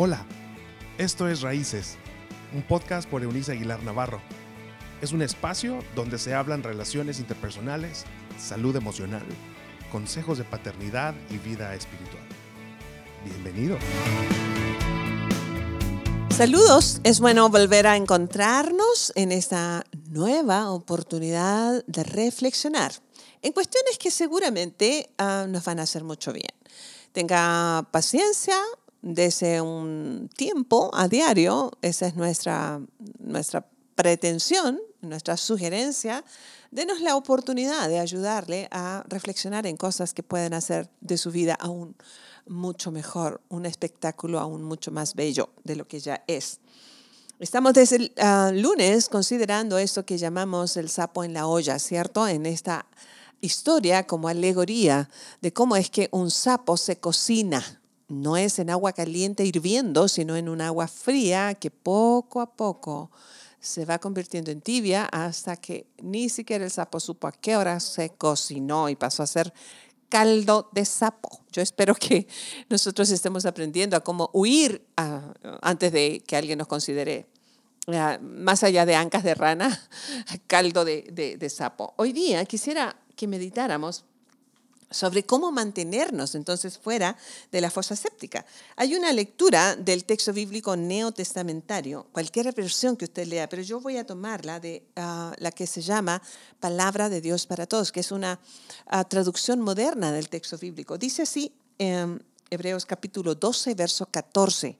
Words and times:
Hola, 0.00 0.24
esto 0.96 1.28
es 1.28 1.40
Raíces, 1.40 1.96
un 2.54 2.62
podcast 2.62 3.10
por 3.10 3.24
Eunice 3.24 3.50
Aguilar 3.50 3.82
Navarro. 3.82 4.20
Es 5.02 5.10
un 5.10 5.22
espacio 5.22 5.80
donde 5.96 6.20
se 6.20 6.36
hablan 6.36 6.62
relaciones 6.62 7.18
interpersonales, 7.18 8.04
salud 8.38 8.76
emocional, 8.76 9.24
consejos 9.90 10.38
de 10.38 10.44
paternidad 10.44 11.16
y 11.30 11.38
vida 11.38 11.74
espiritual. 11.74 12.22
Bienvenido. 13.24 13.76
Saludos, 16.30 17.00
es 17.02 17.18
bueno 17.18 17.48
volver 17.48 17.88
a 17.88 17.96
encontrarnos 17.96 19.12
en 19.16 19.32
esta 19.32 19.84
nueva 20.10 20.70
oportunidad 20.70 21.84
de 21.88 22.04
reflexionar 22.04 22.92
en 23.42 23.52
cuestiones 23.52 23.98
que 23.98 24.12
seguramente 24.12 25.10
uh, 25.18 25.48
nos 25.48 25.64
van 25.64 25.80
a 25.80 25.82
hacer 25.82 26.04
mucho 26.04 26.32
bien. 26.32 26.54
Tenga 27.10 27.84
paciencia, 27.90 28.54
desde 29.02 29.60
un 29.60 30.28
tiempo 30.36 30.90
a 30.92 31.08
diario, 31.08 31.72
esa 31.82 32.06
es 32.06 32.16
nuestra, 32.16 32.80
nuestra 33.18 33.66
pretensión, 33.94 34.80
nuestra 35.00 35.36
sugerencia, 35.36 36.24
denos 36.70 37.00
la 37.00 37.16
oportunidad 37.16 37.88
de 37.88 37.98
ayudarle 37.98 38.68
a 38.70 39.04
reflexionar 39.08 39.66
en 39.66 39.76
cosas 39.76 40.14
que 40.14 40.22
pueden 40.22 40.54
hacer 40.54 40.90
de 41.00 41.18
su 41.18 41.30
vida 41.30 41.54
aún 41.54 41.96
mucho 42.46 42.90
mejor, 42.90 43.40
un 43.48 43.66
espectáculo 43.66 44.38
aún 44.38 44.62
mucho 44.62 44.90
más 44.90 45.14
bello 45.14 45.50
de 45.64 45.76
lo 45.76 45.86
que 45.86 46.00
ya 46.00 46.24
es. 46.26 46.60
Estamos 47.38 47.72
desde 47.74 47.96
el 47.96 48.12
uh, 48.16 48.52
lunes 48.52 49.08
considerando 49.08 49.78
esto 49.78 50.04
que 50.04 50.18
llamamos 50.18 50.76
el 50.76 50.88
sapo 50.88 51.22
en 51.22 51.34
la 51.34 51.46
olla, 51.46 51.78
¿cierto? 51.78 52.26
En 52.26 52.46
esta 52.46 52.86
historia 53.40 54.06
como 54.08 54.26
alegoría 54.26 55.08
de 55.40 55.52
cómo 55.52 55.76
es 55.76 55.88
que 55.88 56.08
un 56.10 56.32
sapo 56.32 56.76
se 56.76 56.98
cocina. 56.98 57.77
No 58.08 58.38
es 58.38 58.58
en 58.58 58.70
agua 58.70 58.92
caliente 58.92 59.44
hirviendo, 59.44 60.08
sino 60.08 60.36
en 60.36 60.48
un 60.48 60.62
agua 60.62 60.88
fría 60.88 61.54
que 61.54 61.70
poco 61.70 62.40
a 62.40 62.56
poco 62.56 63.10
se 63.60 63.84
va 63.84 63.98
convirtiendo 63.98 64.50
en 64.50 64.60
tibia 64.60 65.04
hasta 65.06 65.56
que 65.56 65.86
ni 66.00 66.28
siquiera 66.28 66.64
el 66.64 66.70
sapo 66.70 67.00
supo 67.00 67.26
a 67.26 67.32
qué 67.32 67.56
hora 67.56 67.80
se 67.80 68.10
cocinó 68.10 68.88
y 68.88 68.96
pasó 68.96 69.22
a 69.22 69.26
ser 69.26 69.52
caldo 70.08 70.70
de 70.72 70.84
sapo. 70.84 71.40
Yo 71.52 71.60
espero 71.60 71.94
que 71.94 72.26
nosotros 72.70 73.10
estemos 73.10 73.44
aprendiendo 73.46 73.96
a 73.96 74.00
cómo 74.00 74.30
huir 74.32 74.86
antes 75.60 75.92
de 75.92 76.22
que 76.26 76.36
alguien 76.36 76.58
nos 76.58 76.68
considere 76.68 77.26
más 78.20 78.62
allá 78.64 78.86
de 78.86 78.94
ancas 78.94 79.22
de 79.22 79.34
rana, 79.34 79.88
caldo 80.46 80.84
de, 80.84 81.36
de 81.38 81.50
sapo. 81.50 81.94
Hoy 81.96 82.12
día 82.12 82.44
quisiera 82.44 82.96
que 83.16 83.26
meditáramos 83.26 84.04
sobre 84.90 85.24
cómo 85.24 85.52
mantenernos 85.52 86.34
entonces 86.34 86.78
fuera 86.78 87.16
de 87.52 87.60
la 87.60 87.70
fosa 87.70 87.94
séptica. 87.94 88.44
Hay 88.76 88.94
una 88.94 89.12
lectura 89.12 89.76
del 89.76 90.04
texto 90.04 90.32
bíblico 90.32 90.76
neotestamentario, 90.76 92.06
cualquier 92.12 92.52
versión 92.54 92.96
que 92.96 93.04
usted 93.04 93.26
lea, 93.26 93.48
pero 93.48 93.62
yo 93.62 93.80
voy 93.80 93.96
a 93.96 94.06
tomarla 94.06 94.60
de 94.60 94.82
ah, 94.96 95.34
la 95.38 95.52
que 95.52 95.66
se 95.66 95.82
llama 95.82 96.22
Palabra 96.60 97.08
de 97.08 97.20
Dios 97.20 97.46
para 97.46 97.66
Todos, 97.66 97.92
que 97.92 98.00
es 98.00 98.12
una 98.12 98.40
ah, 98.86 99.04
traducción 99.04 99.60
moderna 99.60 100.12
del 100.12 100.28
texto 100.28 100.56
bíblico. 100.56 100.96
Dice 100.96 101.22
así 101.22 101.52
en 101.78 102.22
Hebreos 102.50 102.86
capítulo 102.86 103.34
12, 103.34 103.74
verso 103.74 104.06
14. 104.06 104.78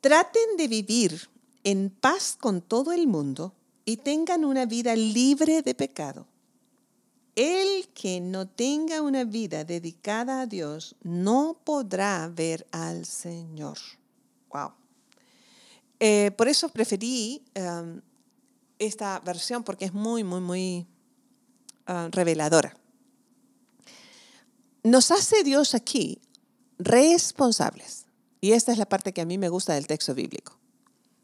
Traten 0.00 0.56
de 0.58 0.68
vivir 0.68 1.30
en 1.64 1.90
paz 1.90 2.36
con 2.38 2.60
todo 2.60 2.92
el 2.92 3.06
mundo 3.06 3.54
y 3.84 3.96
tengan 3.98 4.44
una 4.44 4.66
vida 4.66 4.94
libre 4.94 5.62
de 5.62 5.74
pecado 5.74 6.26
el 7.34 7.88
que 7.88 8.20
no 8.20 8.46
tenga 8.46 9.02
una 9.02 9.24
vida 9.24 9.64
dedicada 9.64 10.42
a 10.42 10.46
Dios 10.46 10.96
no 11.02 11.58
podrá 11.64 12.28
ver 12.28 12.66
al 12.72 13.06
Señor. 13.06 13.78
Wow. 14.52 14.72
Eh, 16.00 16.32
por 16.36 16.48
eso 16.48 16.68
preferí 16.68 17.42
um, 17.56 18.00
esta 18.78 19.20
versión 19.20 19.62
porque 19.62 19.84
es 19.86 19.94
muy, 19.94 20.24
muy, 20.24 20.40
muy 20.40 20.86
uh, 21.88 22.10
reveladora. 22.10 22.76
Nos 24.82 25.10
hace 25.10 25.44
Dios 25.44 25.74
aquí 25.74 26.20
responsables. 26.78 28.06
Y 28.40 28.52
esta 28.52 28.72
es 28.72 28.78
la 28.78 28.88
parte 28.88 29.12
que 29.12 29.20
a 29.20 29.24
mí 29.24 29.38
me 29.38 29.48
gusta 29.48 29.74
del 29.74 29.86
texto 29.86 30.14
bíblico. 30.14 30.58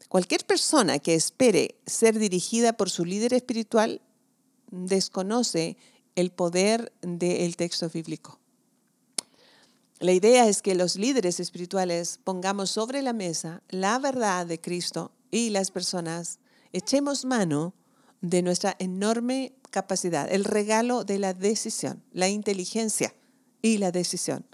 Cualquier 0.07 0.45
persona 0.45 0.99
que 0.99 1.13
espere 1.13 1.75
ser 1.85 2.17
dirigida 2.17 2.73
por 2.73 2.89
su 2.89 3.03
líder 3.03 3.33
espiritual 3.33 4.01
desconoce 4.71 5.77
el 6.19 6.31
poder 6.31 6.91
del 7.01 7.55
texto 7.55 7.89
bíblico. 7.89 8.39
La 9.99 10.11
idea 10.11 10.47
es 10.47 10.61
que 10.61 10.75
los 10.75 10.95
líderes 10.95 11.39
espirituales 11.39 12.19
pongamos 12.23 12.71
sobre 12.71 13.01
la 13.01 13.13
mesa 13.13 13.61
la 13.69 13.99
verdad 13.99 14.45
de 14.45 14.59
Cristo 14.59 15.11
y 15.31 15.49
las 15.49 15.71
personas 15.71 16.39
echemos 16.73 17.25
mano 17.25 17.73
de 18.21 18.41
nuestra 18.41 18.75
enorme 18.79 19.53
capacidad, 19.71 20.31
el 20.31 20.43
regalo 20.43 21.03
de 21.03 21.19
la 21.19 21.33
decisión, 21.33 22.03
la 22.11 22.27
inteligencia 22.27 23.13
y 23.61 23.77
la 23.77 23.91
decisión, 23.91 24.45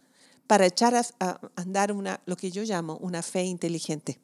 para 0.47 0.67
echar 0.67 0.95
a, 0.95 1.39
andar 1.55 1.95
lo 2.25 2.35
que 2.37 2.51
yo 2.51 2.63
llamo 2.63 2.97
una 2.97 3.23
fe 3.23 3.43
inteligente. 3.43 4.19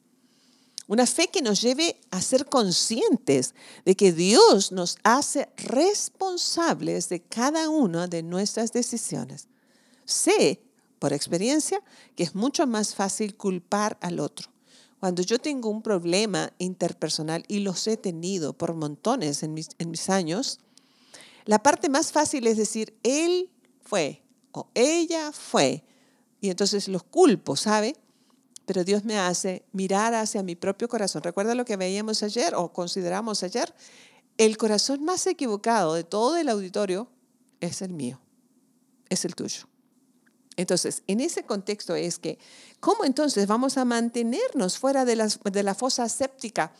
Una 0.88 1.06
fe 1.06 1.28
que 1.28 1.42
nos 1.42 1.62
lleve 1.62 2.00
a 2.10 2.20
ser 2.20 2.46
conscientes 2.46 3.54
de 3.84 3.94
que 3.94 4.12
Dios 4.12 4.72
nos 4.72 4.98
hace 5.04 5.48
responsables 5.56 7.08
de 7.08 7.22
cada 7.22 7.68
una 7.68 8.08
de 8.08 8.22
nuestras 8.22 8.72
decisiones. 8.72 9.48
Sé, 10.04 10.60
por 10.98 11.12
experiencia, 11.12 11.80
que 12.16 12.24
es 12.24 12.34
mucho 12.34 12.66
más 12.66 12.94
fácil 12.94 13.36
culpar 13.36 13.96
al 14.00 14.20
otro. 14.20 14.50
Cuando 15.00 15.22
yo 15.22 15.38
tengo 15.38 15.68
un 15.68 15.82
problema 15.82 16.52
interpersonal, 16.58 17.44
y 17.48 17.60
los 17.60 17.86
he 17.86 17.96
tenido 17.96 18.52
por 18.52 18.74
montones 18.74 19.42
en 19.42 19.54
mis, 19.54 19.70
en 19.78 19.90
mis 19.90 20.10
años, 20.10 20.60
la 21.44 21.62
parte 21.62 21.88
más 21.88 22.12
fácil 22.12 22.46
es 22.46 22.56
decir, 22.56 22.96
él 23.02 23.50
fue 23.82 24.22
o 24.52 24.68
ella 24.74 25.32
fue. 25.32 25.84
Y 26.40 26.50
entonces 26.50 26.88
los 26.88 27.02
culpo, 27.02 27.56
¿sabe? 27.56 27.96
Pero 28.66 28.84
Dios 28.84 29.04
me 29.04 29.18
hace 29.18 29.64
mirar 29.72 30.14
hacia 30.14 30.42
mi 30.42 30.54
propio 30.54 30.88
corazón. 30.88 31.22
¿Recuerda 31.22 31.54
lo 31.54 31.64
que 31.64 31.76
veíamos 31.76 32.22
ayer 32.22 32.54
o 32.54 32.72
consideramos 32.72 33.42
ayer? 33.42 33.74
El 34.38 34.56
corazón 34.56 35.04
más 35.04 35.26
equivocado 35.26 35.94
de 35.94 36.04
todo 36.04 36.36
el 36.36 36.48
auditorio 36.48 37.08
es 37.60 37.82
el 37.82 37.92
mío, 37.92 38.20
es 39.08 39.24
el 39.24 39.34
tuyo. 39.34 39.66
Entonces, 40.56 41.02
en 41.06 41.20
ese 41.20 41.44
contexto 41.44 41.94
es 41.94 42.18
que, 42.18 42.38
¿cómo 42.80 43.04
entonces 43.04 43.46
vamos 43.46 43.78
a 43.78 43.84
mantenernos 43.84 44.78
fuera 44.78 45.04
de 45.04 45.16
la, 45.16 45.28
de 45.28 45.62
la 45.62 45.74
fosa 45.74 46.08
séptica 46.08 46.72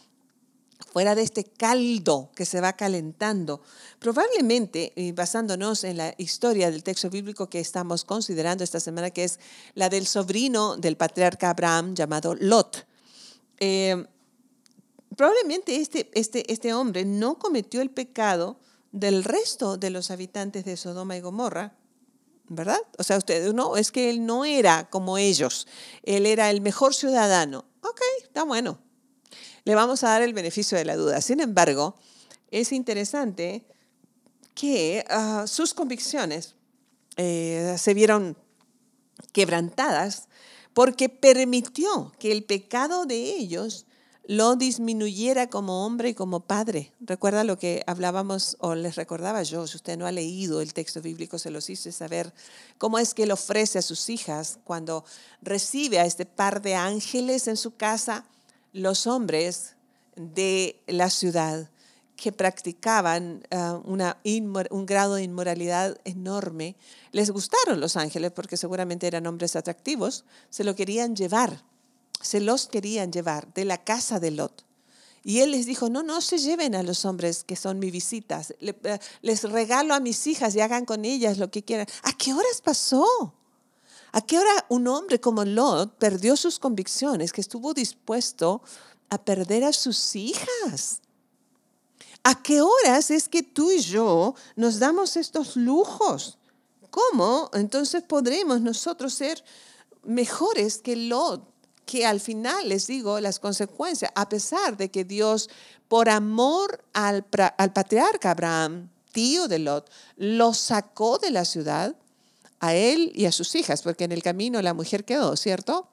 fuera 0.83 1.15
de 1.15 1.23
este 1.23 1.45
caldo 1.45 2.31
que 2.35 2.45
se 2.45 2.61
va 2.61 2.73
calentando. 2.75 3.63
Probablemente, 3.99 4.93
basándonos 5.15 5.85
en 5.85 5.99
la 5.99 6.15
historia 6.19 6.71
del 6.71 6.83
texto 6.83 7.11
bíblico 7.11 7.49
que 7.49 7.61
estamos 7.61 8.05
considerando 8.05 8.65
esta 8.65 8.81
semana, 8.81 9.11
que 9.11 9.25
es 9.25 9.39
la 9.75 9.89
del 9.89 10.07
sobrino 10.07 10.77
del 10.77 10.97
patriarca 10.97 11.51
Abraham 11.51 11.95
llamado 11.95 12.35
Lot. 12.35 12.87
Eh, 13.59 14.07
probablemente 15.17 15.77
este, 15.77 16.11
este, 16.15 16.51
este 16.53 16.75
hombre 16.75 17.05
no 17.05 17.39
cometió 17.39 17.81
el 17.81 17.91
pecado 17.91 18.59
del 18.91 19.25
resto 19.25 19.77
de 19.77 19.91
los 19.91 20.11
habitantes 20.11 20.65
de 20.65 20.77
Sodoma 20.77 21.17
y 21.17 21.21
Gomorra, 21.21 21.75
¿verdad? 22.49 22.81
O 22.99 23.03
sea, 23.03 23.19
ustedes, 23.19 23.55
no, 23.55 23.77
es 23.77 23.93
que 23.93 24.11
él 24.11 24.27
no 24.27 24.45
era 24.45 24.91
como 24.91 25.17
ellos, 25.17 25.67
él 26.03 26.27
era 26.27 26.51
el 26.51 26.61
mejor 26.61 26.95
ciudadano. 26.95 27.65
Ok, 27.83 28.01
está 28.23 28.45
bueno, 28.45 28.79
le 29.65 29.75
vamos 29.75 30.03
a 30.05 30.09
dar 30.09 30.23
el 30.23 30.35
beneficio 30.35 30.77
de 30.79 30.85
la 30.85 30.97
duda. 30.97 31.21
Sin 31.21 31.41
embargo, 31.41 31.95
es 32.51 32.73
interesante 32.73 33.65
que 34.55 35.05
ah, 35.09 35.45
sus 35.47 35.75
convicciones 35.75 36.55
eh, 37.17 37.77
se 37.79 37.95
vieron 37.95 38.37
quebrantadas 39.33 40.29
porque 40.75 41.09
permitió 41.09 42.13
que 42.19 42.33
el 42.33 42.45
pecado 42.45 43.07
de 43.07 43.37
ellos 43.37 43.87
lo 44.25 44.55
disminuyera 44.55 45.49
como 45.51 45.85
hombre 45.85 46.11
y 46.11 46.15
como 46.15 46.41
padre. 46.41 46.93
Recuerda 47.01 47.43
lo 47.45 47.59
que 47.59 47.83
hablábamos 47.87 48.57
o 48.61 48.75
les 48.75 48.95
recordaba 48.95 49.43
yo, 49.43 49.67
si 49.67 49.77
usted 49.77 49.99
no 49.99 50.07
ha 50.07 50.13
leído 50.13 50.61
el 50.61 50.75
texto 50.75 51.03
bíblico, 51.03 51.39
se 51.39 51.51
los 51.51 51.69
hice 51.69 51.91
saber 51.91 52.33
cómo 52.79 52.99
es 52.99 53.15
que 53.15 53.25
él 53.25 53.33
ofrece 53.33 53.79
a 53.79 53.83
sus 53.83 54.09
hijas 54.09 54.59
cuando 54.65 55.05
recibe 55.43 55.99
a 55.99 56.07
este 56.07 56.25
par 56.25 56.63
de 56.63 56.77
ángeles 56.77 57.49
en 57.49 57.57
su 57.57 57.75
casa 57.77 58.25
los 58.73 59.07
hombres 59.07 59.77
de 60.17 60.83
la 60.87 61.11
ciudad 61.11 61.71
que 62.17 62.33
practicaban 62.33 63.43
una 63.85 64.17
un 64.23 64.87
grado 64.87 65.17
de 65.17 65.25
inmoralidad 65.25 65.99
enorme, 66.05 66.77
les 67.11 67.31
gustaron 67.31 67.81
los 67.81 67.97
ángeles 67.97 68.31
porque 68.31 68.57
seguramente 68.57 69.07
eran 69.07 69.27
hombres 69.27 69.57
atractivos, 69.57 70.25
se 70.49 70.63
lo 70.63 70.77
querían 70.77 71.17
llevar, 71.17 71.65
se 72.21 72.41
los 72.41 72.69
querían 72.69 73.11
llevar 73.11 73.53
de 73.55 73.65
la 73.65 73.83
casa 73.83 74.21
de 74.21 74.31
Lot. 74.31 74.65
Y 75.25 75.41
él 75.41 75.53
les 75.53 75.67
dijo, 75.67 75.89
no, 75.89 76.03
no 76.03 76.21
se 76.21 76.39
lleven 76.39 76.75
a 76.75 76.83
los 76.83 77.05
hombres 77.05 77.45
que 77.45 77.57
son 77.57 77.79
mis 77.79 77.93
visitas, 77.93 78.55
eh, 78.61 78.99
les 79.23 79.43
regalo 79.45 79.95
a 79.95 80.01
mis 80.01 80.27
hijas 80.27 80.55
y 80.55 80.61
hagan 80.61 80.85
con 80.85 81.05
ellas 81.05 81.39
lo 81.39 81.51
que 81.51 81.63
quieran. 81.65 81.87
¿A 82.03 82.13
qué 82.13 82.33
horas 82.33 82.61
pasó? 82.63 83.35
¿A 84.13 84.21
qué 84.21 84.39
hora 84.39 84.67
un 84.69 84.87
hombre 84.89 85.21
como 85.21 85.45
Lot 85.45 85.97
perdió 85.97 86.37
sus 86.37 86.59
convicciones, 86.59 87.33
que 87.33 87.41
estuvo 87.41 87.73
dispuesto 87.73 88.63
a 89.09 89.25
perder 89.25 89.65
a 89.65 89.73
sus 89.73 90.15
hijas? 90.15 91.01
¿A 92.23 92.43
qué 92.43 92.61
horas 92.61 93.11
es 93.11 93.29
que 93.29 93.43
tú 93.43 93.71
y 93.71 93.81
yo 93.81 94.35
nos 94.55 94.79
damos 94.79 95.17
estos 95.17 95.57
lujos? 95.57 96.39
¿Cómo 96.91 97.51
entonces 97.55 98.03
podremos 98.03 98.61
nosotros 98.61 99.15
ser 99.15 99.43
mejores 100.03 100.79
que 100.79 100.95
Lot? 100.95 101.49
Que 101.87 102.05
al 102.05 102.21
final 102.21 102.69
les 102.69 102.87
digo 102.87 103.19
las 103.19 103.41
consecuencias, 103.41 104.13
a 104.15 104.29
pesar 104.29 104.77
de 104.77 104.91
que 104.91 105.05
Dios, 105.05 105.49
por 105.89 106.11
amor 106.11 106.85
al, 106.93 107.27
al 107.57 107.73
patriarca 107.73 108.33
Abraham, 108.33 108.91
tío 109.11 109.49
de 109.49 109.59
Lot, 109.59 109.91
lo 110.17 110.53
sacó 110.53 111.19
de 111.19 111.31
la 111.31 111.47
ciudad, 111.47 111.97
a 112.63 112.75
él 112.75 113.11
y 113.13 113.27
a 113.27 113.33
sus 113.33 113.57
hijas, 113.57 113.83
porque 113.83 114.05
en 114.05 114.13
el 114.13 114.23
camino 114.23 114.63
la 114.63 114.73
mujer 114.73 115.05
quedó, 115.05 115.35
¿cierto? 115.37 115.89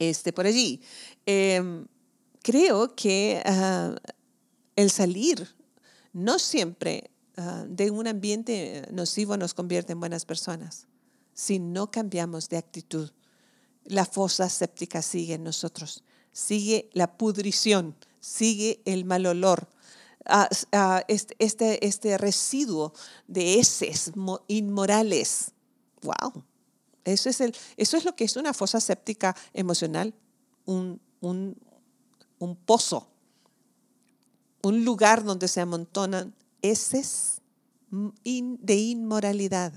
Este, 0.00 0.32
por 0.32 0.44
allí. 0.44 0.82
Em, 1.24 1.86
creo 2.42 2.96
que 2.96 3.40
ah, 3.46 3.94
el 4.74 4.90
salir 4.90 5.54
no 6.12 6.40
siempre 6.40 7.12
ah, 7.36 7.64
de 7.68 7.92
un 7.92 8.08
ambiente 8.08 8.88
nocivo 8.90 9.36
nos 9.36 9.54
convierte 9.54 9.92
en 9.92 10.00
buenas 10.00 10.24
personas. 10.24 10.88
Si 11.32 11.60
no 11.60 11.92
cambiamos 11.92 12.48
de 12.48 12.56
actitud, 12.56 13.12
la 13.84 14.04
fosa 14.04 14.48
séptica 14.48 15.00
sigue 15.00 15.34
en 15.34 15.44
nosotros, 15.44 16.02
sigue 16.32 16.90
la 16.92 17.16
pudrición, 17.16 17.94
sigue 18.18 18.82
el 18.84 19.04
mal 19.04 19.26
olor, 19.26 19.68
ah, 20.26 20.48
este, 21.06 21.36
este, 21.38 21.86
este, 21.86 22.18
residuo 22.18 22.92
de 23.28 23.60
heces 23.60 24.10
inmorales. 24.48 25.52
¡Wow! 26.02 26.44
Eso 27.04 27.30
es, 27.30 27.40
el, 27.40 27.56
eso 27.76 27.96
es 27.96 28.04
lo 28.04 28.14
que 28.14 28.24
es 28.24 28.36
una 28.36 28.52
fosa 28.52 28.80
séptica 28.80 29.34
emocional, 29.54 30.14
un, 30.66 31.00
un, 31.20 31.56
un 32.38 32.56
pozo 32.56 33.08
un 34.62 34.84
lugar 34.84 35.24
donde 35.24 35.48
se 35.48 35.60
amontonan 35.60 36.34
heces 36.62 37.40
de 37.90 38.74
inmoralidad, 38.74 39.72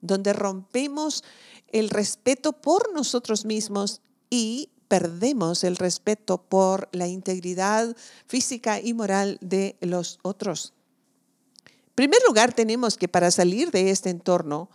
donde 0.00 0.32
rompemos 0.32 1.22
el 1.70 1.90
respeto 1.90 2.52
por 2.52 2.92
nosotros 2.92 3.44
mismos 3.44 4.00
y 4.30 4.70
perdemos 4.88 5.64
el 5.64 5.76
respeto 5.76 6.42
por 6.42 6.88
la 6.92 7.06
integridad 7.06 7.96
física 8.26 8.80
y 8.80 8.92
moral 8.92 9.38
de 9.40 9.76
los 9.80 10.18
otros. 10.22 10.72
En 11.66 11.94
primer 11.94 12.20
lugar, 12.26 12.52
tenemos 12.52 12.96
que 12.96 13.08
para 13.08 13.30
salir 13.30 13.70
de 13.70 13.90
este 13.90 14.10
entorno, 14.10 14.68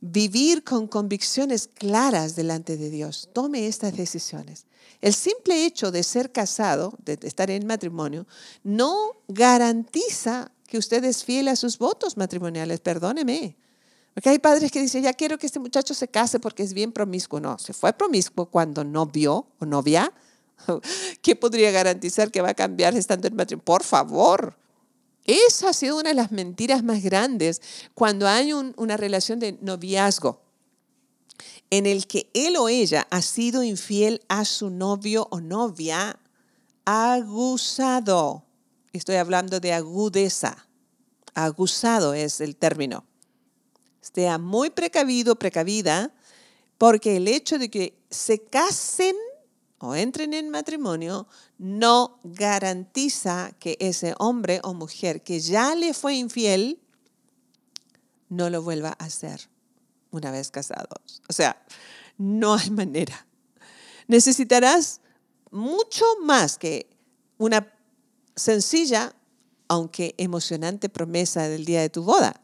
vivir 0.00 0.64
con 0.64 0.86
convicciones 0.86 1.68
claras 1.72 2.36
delante 2.36 2.76
de 2.76 2.90
Dios. 2.90 3.28
Tome 3.32 3.66
estas 3.66 3.96
decisiones. 3.96 4.66
El 5.00 5.14
simple 5.14 5.64
hecho 5.64 5.90
de 5.90 6.02
ser 6.02 6.30
casado, 6.32 6.94
de 7.04 7.18
estar 7.22 7.50
en 7.50 7.66
matrimonio, 7.66 8.26
no 8.62 9.16
garantiza 9.28 10.52
que 10.66 10.78
usted 10.78 11.04
es 11.04 11.24
fiel 11.24 11.48
a 11.48 11.56
sus 11.56 11.78
votos 11.78 12.16
matrimoniales, 12.16 12.80
perdóneme. 12.80 13.56
Porque 14.14 14.28
hay 14.28 14.38
padres 14.38 14.70
que 14.70 14.80
dicen, 14.80 15.02
ya 15.02 15.12
quiero 15.12 15.38
que 15.38 15.46
este 15.46 15.58
muchacho 15.58 15.94
se 15.94 16.08
case 16.08 16.40
porque 16.40 16.62
es 16.62 16.74
bien 16.74 16.92
promiscuo. 16.92 17.40
No, 17.40 17.58
se 17.58 17.72
fue 17.72 17.92
promiscuo 17.92 18.46
cuando 18.46 18.84
no 18.84 19.06
vio 19.06 19.46
o 19.58 19.66
novia. 19.66 20.12
¿Qué 21.22 21.36
podría 21.36 21.70
garantizar 21.70 22.30
que 22.30 22.42
va 22.42 22.50
a 22.50 22.54
cambiar 22.54 22.94
estando 22.96 23.28
en 23.28 23.36
matrimonio? 23.36 23.64
Por 23.64 23.82
favor. 23.82 24.59
Esa 25.30 25.68
ha 25.68 25.72
sido 25.72 25.96
una 25.96 26.08
de 26.08 26.16
las 26.16 26.32
mentiras 26.32 26.82
más 26.82 27.04
grandes 27.04 27.62
cuando 27.94 28.26
hay 28.26 28.52
una 28.52 28.96
relación 28.96 29.38
de 29.38 29.56
noviazgo 29.60 30.42
en 31.70 31.86
el 31.86 32.08
que 32.08 32.28
él 32.34 32.56
o 32.56 32.68
ella 32.68 33.06
ha 33.10 33.22
sido 33.22 33.62
infiel 33.62 34.22
a 34.26 34.44
su 34.44 34.70
novio 34.70 35.28
o 35.30 35.40
novia, 35.40 36.18
aguzado. 36.84 38.44
Estoy 38.92 39.16
hablando 39.16 39.60
de 39.60 39.72
agudeza. 39.72 40.66
Aguzado 41.34 42.12
es 42.12 42.40
el 42.40 42.56
término. 42.56 43.04
Esté 44.02 44.36
muy 44.36 44.70
precavido, 44.70 45.36
precavida, 45.36 46.12
porque 46.76 47.18
el 47.18 47.28
hecho 47.28 47.56
de 47.56 47.70
que 47.70 47.96
se 48.10 48.42
casen 48.42 49.14
o 49.78 49.94
entren 49.94 50.34
en 50.34 50.50
matrimonio 50.50 51.28
no 51.60 52.18
garantiza 52.24 53.52
que 53.58 53.76
ese 53.80 54.14
hombre 54.18 54.60
o 54.64 54.72
mujer 54.72 55.22
que 55.22 55.40
ya 55.40 55.74
le 55.74 55.92
fue 55.92 56.14
infiel 56.14 56.80
no 58.30 58.48
lo 58.48 58.62
vuelva 58.62 58.96
a 58.98 59.04
hacer 59.04 59.50
una 60.10 60.30
vez 60.30 60.50
casados. 60.50 61.20
O 61.28 61.34
sea, 61.34 61.62
no 62.16 62.54
hay 62.54 62.70
manera. 62.70 63.26
Necesitarás 64.08 65.02
mucho 65.50 66.06
más 66.22 66.56
que 66.56 66.88
una 67.36 67.70
sencilla, 68.34 69.14
aunque 69.68 70.14
emocionante 70.16 70.88
promesa 70.88 71.46
del 71.46 71.66
día 71.66 71.82
de 71.82 71.90
tu 71.90 72.04
boda. 72.04 72.40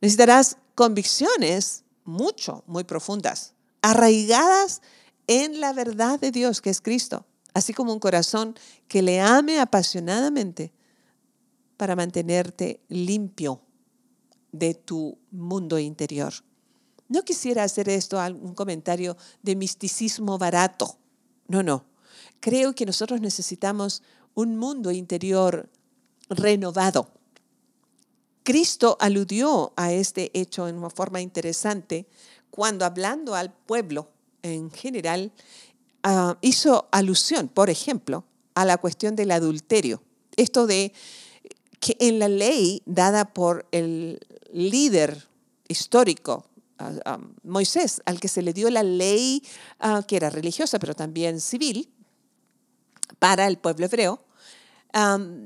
Necesitarás 0.00 0.58
convicciones 0.76 1.82
mucho, 2.04 2.62
muy 2.68 2.84
profundas, 2.84 3.54
arraigadas 3.82 4.80
en 5.26 5.58
la 5.58 5.72
verdad 5.72 6.20
de 6.20 6.30
Dios, 6.30 6.60
que 6.60 6.70
es 6.70 6.80
Cristo, 6.80 7.26
así 7.54 7.72
como 7.72 7.92
un 7.92 8.00
corazón 8.00 8.54
que 8.88 9.00
le 9.02 9.20
ame 9.20 9.60
apasionadamente 9.60 10.72
para 11.76 11.96
mantenerte 11.96 12.80
limpio 12.88 13.60
de 14.52 14.74
tu 14.74 15.18
mundo 15.30 15.78
interior. 15.78 16.32
No 17.08 17.22
quisiera 17.22 17.64
hacer 17.64 17.88
esto 17.88 18.18
un 18.18 18.54
comentario 18.54 19.16
de 19.42 19.56
misticismo 19.56 20.38
barato. 20.38 20.98
No, 21.48 21.62
no. 21.62 21.84
Creo 22.40 22.74
que 22.74 22.86
nosotros 22.86 23.20
necesitamos 23.20 24.02
un 24.34 24.56
mundo 24.56 24.90
interior 24.90 25.70
renovado. 26.28 27.08
Cristo 28.42 28.96
aludió 29.00 29.72
a 29.76 29.92
este 29.92 30.30
hecho 30.38 30.68
en 30.68 30.76
una 30.76 30.90
forma 30.90 31.20
interesante 31.20 32.06
cuando 32.50 32.84
hablando 32.84 33.34
al 33.34 33.52
pueblo 33.52 34.10
en 34.42 34.70
general 34.70 35.32
ah, 36.04 36.38
hizo 36.40 36.88
alusión, 36.92 37.48
por 37.48 37.68
ejemplo, 37.68 38.24
a 38.54 38.64
la 38.64 38.78
cuestión 38.78 39.16
del 39.16 39.32
adulterio. 39.32 40.02
Esto 40.36 40.68
de 40.68 40.92
que 41.80 41.96
en 41.98 42.20
la 42.20 42.28
ley 42.28 42.82
dada 42.86 43.24
por 43.34 43.66
el 43.72 44.20
líder 44.52 45.26
histórico 45.66 46.46
Moisés, 47.42 48.02
al 48.04 48.20
que 48.20 48.28
se 48.28 48.42
le 48.42 48.52
dio 48.52 48.68
la 48.70 48.82
ley 48.82 49.42
ah, 49.80 50.02
que 50.06 50.16
era 50.16 50.30
religiosa, 50.30 50.78
pero 50.78 50.94
también 50.94 51.40
civil, 51.40 51.90
para 53.18 53.46
el 53.46 53.58
pueblo 53.58 53.86
hebreo, 53.86 54.24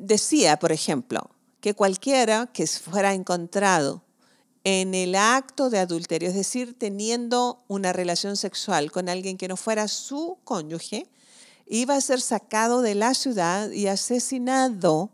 decía, 0.02 0.58
por 0.58 0.72
ejemplo, 0.72 1.30
que 1.60 1.74
cualquiera 1.74 2.48
que 2.52 2.66
fuera 2.66 3.14
encontrado 3.14 4.02
en 4.70 4.94
el 4.94 5.14
acto 5.14 5.70
de 5.70 5.78
adulterio, 5.78 6.28
es 6.28 6.34
decir, 6.34 6.78
teniendo 6.78 7.64
una 7.68 7.94
relación 7.94 8.36
sexual 8.36 8.92
con 8.92 9.08
alguien 9.08 9.38
que 9.38 9.48
no 9.48 9.56
fuera 9.56 9.88
su 9.88 10.36
cónyuge, 10.44 11.08
iba 11.66 11.96
a 11.96 12.00
ser 12.02 12.20
sacado 12.20 12.82
de 12.82 12.94
la 12.94 13.14
ciudad 13.14 13.70
y 13.70 13.86
asesinado 13.86 15.10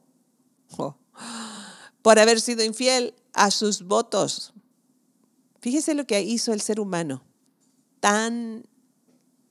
por 2.02 2.18
haber 2.18 2.40
sido 2.40 2.64
infiel 2.64 3.14
a 3.32 3.52
sus 3.52 3.84
votos. 3.84 4.52
Fíjese 5.60 5.94
lo 5.94 6.04
que 6.04 6.20
hizo 6.20 6.52
el 6.52 6.60
ser 6.60 6.80
humano, 6.80 7.22
tan 8.00 8.66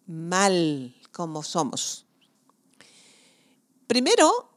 mal 0.05 0.93
como 1.13 1.43
somos. 1.43 2.05
Primero, 3.87 4.51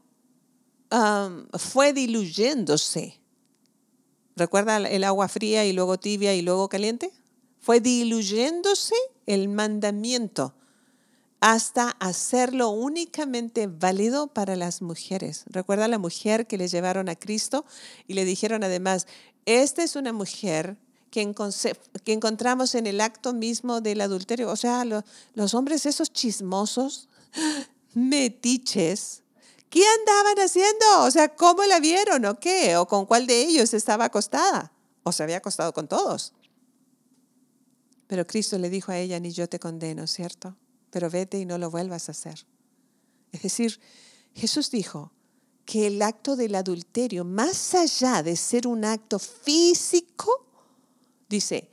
fue 1.56 1.92
diluyéndose. 1.92 3.20
¿Recuerda 4.36 4.76
el 4.76 5.04
agua 5.04 5.28
fría 5.28 5.64
y 5.64 5.72
luego 5.72 5.98
tibia 5.98 6.34
y 6.34 6.42
luego 6.42 6.68
caliente? 6.68 7.10
Fue 7.58 7.80
diluyéndose 7.80 8.94
el 9.26 9.48
mandamiento 9.48 10.54
hasta 11.40 11.90
hacerlo 12.00 12.70
únicamente 12.70 13.66
válido 13.66 14.28
para 14.28 14.56
las 14.56 14.82
mujeres. 14.82 15.44
¿Recuerda 15.46 15.88
la 15.88 15.98
mujer 15.98 16.46
que 16.46 16.58
le 16.58 16.68
llevaron 16.68 17.08
a 17.08 17.16
Cristo 17.16 17.64
y 18.06 18.14
le 18.14 18.24
dijeron 18.24 18.64
además, 18.64 19.06
esta 19.44 19.82
es 19.82 19.96
una 19.96 20.12
mujer 20.12 20.76
que, 21.10 22.12
encontramos 22.12 22.74
en 22.74 22.86
el 22.86 23.00
acto 23.00 23.32
mismo 23.32 23.80
del 23.80 24.00
adulterio. 24.00 24.50
O 24.50 24.56
sea, 24.56 24.84
los 25.34 25.54
hombres 25.54 25.86
esos 25.86 26.12
chismosos, 26.12 27.08
metiches, 27.94 29.22
¿qué 29.70 29.82
andaban 30.00 30.38
haciendo? 30.44 31.02
O 31.02 31.10
sea, 31.10 31.34
¿cómo 31.34 31.64
la 31.64 31.80
vieron 31.80 32.24
o 32.24 32.38
qué? 32.38 32.76
¿O 32.76 32.86
con 32.86 33.06
cuál 33.06 33.26
de 33.26 33.42
ellos 33.42 33.74
estaba 33.74 34.06
acostada? 34.06 34.72
¿O 35.02 35.12
se 35.12 35.22
había 35.22 35.38
acostado 35.38 35.72
con 35.72 35.88
todos? 35.88 36.32
Pero 38.06 38.26
Cristo 38.26 38.58
le 38.58 38.70
dijo 38.70 38.92
a 38.92 38.98
ella, 38.98 39.18
ni 39.20 39.32
yo 39.32 39.48
te 39.48 39.58
condeno, 39.58 40.06
¿cierto? 40.06 40.56
Pero 40.90 41.10
vete 41.10 41.38
y 41.38 41.46
no 41.46 41.58
lo 41.58 41.70
vuelvas 41.70 42.08
a 42.08 42.12
hacer. 42.12 42.46
Es 43.32 43.42
decir, 43.42 43.80
Jesús 44.34 44.70
dijo 44.70 45.12
que 45.64 45.88
el 45.88 46.00
acto 46.00 46.36
del 46.36 46.54
adulterio, 46.54 47.24
más 47.24 47.74
allá 47.74 48.22
de 48.22 48.36
ser 48.36 48.66
un 48.68 48.84
acto 48.84 49.18
físico, 49.18 50.46
Dice, 51.28 51.68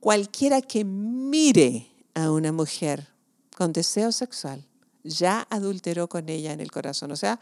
cualquiera 0.00 0.62
que 0.62 0.84
mire 0.84 1.90
a 2.14 2.30
una 2.30 2.52
mujer 2.52 3.08
con 3.56 3.72
deseo 3.72 4.10
sexual 4.10 4.66
ya 5.04 5.46
adulteró 5.50 6.08
con 6.08 6.28
ella 6.28 6.52
en 6.52 6.60
el 6.60 6.72
corazón. 6.72 7.12
O 7.12 7.16
sea, 7.16 7.38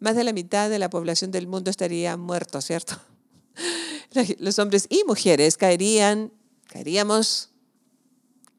más 0.00 0.16
de 0.16 0.24
la 0.24 0.32
mitad 0.32 0.68
de 0.68 0.78
la 0.78 0.90
población 0.90 1.30
del 1.30 1.46
mundo 1.46 1.70
estaría 1.70 2.16
muerto, 2.16 2.60
¿cierto? 2.60 2.96
Los 4.38 4.58
hombres 4.58 4.86
y 4.88 5.04
mujeres 5.06 5.56
caerían, 5.56 6.32
caeríamos 6.66 7.50